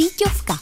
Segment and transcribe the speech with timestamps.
[0.00, 0.56] Síťovka.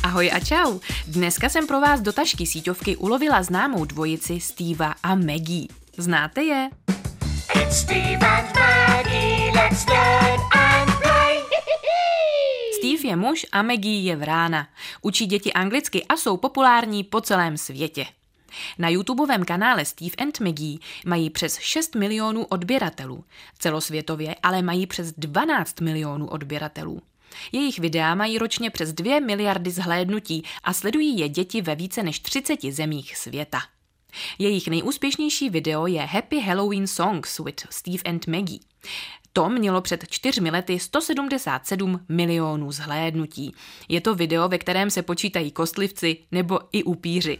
[0.00, 0.80] Ahoj a čau.
[1.06, 5.68] Dneska jsem pro vás do tašky síťovky ulovila známou dvojici Steva a Maggie.
[5.96, 6.70] Znáte je?
[7.54, 11.36] It's Steve and Maggie, let's learn and play.
[12.80, 14.68] Steve je muž a Maggie je vrána.
[15.02, 18.06] Učí děti anglicky a jsou populární po celém světě.
[18.78, 23.24] Na YouTubeovém kanále Steve and Maggie mají přes 6 milionů odběratelů.
[23.58, 27.02] Celosvětově ale mají přes 12 milionů odběratelů.
[27.52, 32.20] Jejich videa mají ročně přes 2 miliardy zhlédnutí a sledují je děti ve více než
[32.20, 33.60] 30 zemích světa.
[34.38, 38.58] Jejich nejúspěšnější video je Happy Halloween Songs with Steve and Maggie.
[39.32, 43.54] To mělo před čtyřmi lety 177 milionů zhlédnutí.
[43.88, 47.38] Je to video, ve kterém se počítají kostlivci nebo i upíři.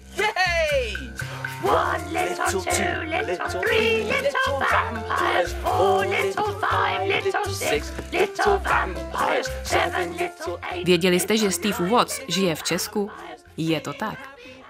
[1.73, 10.11] One little, two little, three little vampires, four little, five little, six little vampires, seven
[10.11, 10.87] little, eight.
[10.87, 13.11] Věděli jste, že Steve Watts žije v Česku?
[13.57, 14.19] Je to tak.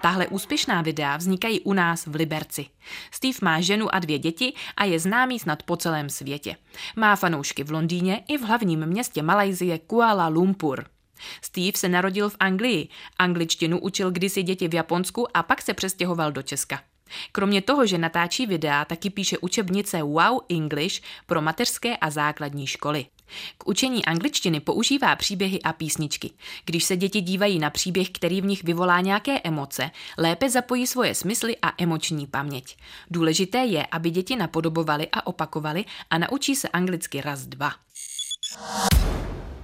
[0.01, 2.65] Tahle úspěšná videa vznikají u nás v Liberci.
[3.11, 6.55] Steve má ženu a dvě děti a je známý snad po celém světě.
[6.95, 10.85] Má fanoušky v Londýně i v hlavním městě Malajzie Kuala Lumpur.
[11.41, 12.87] Steve se narodil v Anglii,
[13.17, 16.79] angličtinu učil kdysi děti v Japonsku a pak se přestěhoval do Česka.
[17.31, 23.05] Kromě toho, že natáčí videa, taky píše učebnice Wow English pro mateřské a základní školy.
[23.57, 26.31] K učení angličtiny používá příběhy a písničky.
[26.65, 31.15] Když se děti dívají na příběh, který v nich vyvolá nějaké emoce, lépe zapojí svoje
[31.15, 32.77] smysly a emoční paměť.
[33.11, 37.71] Důležité je, aby děti napodobovali a opakovali a naučí se anglicky raz dva.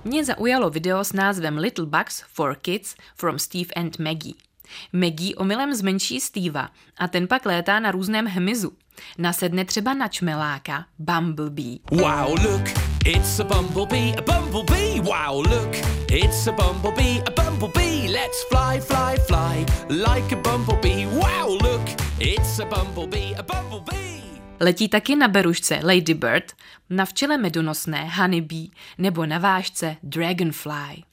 [0.03, 4.48] Mě zaujalo video s názvem Little Bugs for Kids from Steve and Maggie.
[4.93, 8.71] Maggie omylem zmenší Steva a ten pak létá na různém hmyzu.
[9.17, 11.77] Nasedne třeba na čmeláka Bumblebee.
[11.91, 12.67] Wow, look,
[13.05, 15.01] it's a bumblebee, a bumblebee.
[15.01, 15.75] Wow, look,
[16.11, 18.07] it's a bumblebee, a bumblebee.
[18.11, 21.05] Let's fly, fly, fly like a bumblebee.
[21.05, 21.89] Wow, look,
[22.19, 23.99] it's a bumblebee, a bumblebee.
[24.59, 26.43] Letí taky na berušce Lady Bird,
[26.89, 31.08] na včele medonosné Honeybee nebo na vážce Dragonfly.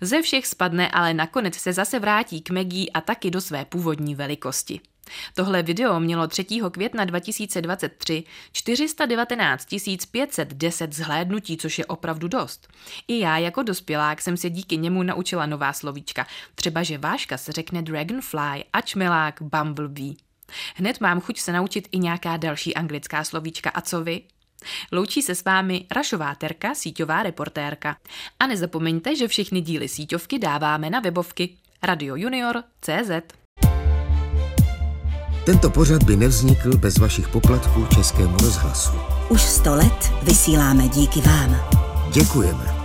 [0.00, 4.14] Ze všech spadne, ale nakonec se zase vrátí k Maggie a taky do své původní
[4.14, 4.80] velikosti.
[5.34, 6.44] Tohle video mělo 3.
[6.70, 9.66] května 2023 419
[10.10, 12.68] 510 zhlédnutí, což je opravdu dost.
[13.08, 16.26] I já jako dospělák jsem se díky němu naučila nová slovíčka.
[16.54, 20.14] Třeba, že váška se řekne dragonfly a čmelák bumblebee.
[20.74, 23.70] Hned mám chuť se naučit i nějaká další anglická slovíčka.
[23.70, 24.22] A co vy?
[24.92, 27.96] Loučí se s vámi Rašová Terka, síťová reportérka.
[28.40, 33.10] A nezapomeňte, že všechny díly síťovky dáváme na webovky radiojunior.cz.
[35.46, 38.92] Tento pořad by nevznikl bez vašich poplatků Českému rozhlasu.
[39.28, 41.56] Už sto let vysíláme díky vám.
[42.12, 42.75] Děkujeme.